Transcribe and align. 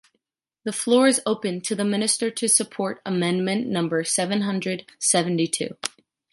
The 0.63 0.71
floor 0.73 1.07
is 1.07 1.21
open 1.27 1.61
to 1.61 1.75
the 1.75 1.85
Minister 1.85 2.31
to 2.31 2.49
support 2.49 3.03
amendment 3.05 3.67
number 3.67 4.03
seven 4.03 4.41
hundred 4.41 4.87
seventy-two. 4.97 5.77